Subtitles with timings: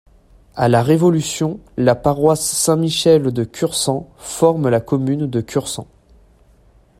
[0.55, 5.85] À la Révolution, la paroisse Saint-Michel de Cursan forme la commune de Cursan.